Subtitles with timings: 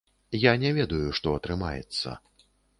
[0.43, 2.19] Я не ведаю, што атрымаецца.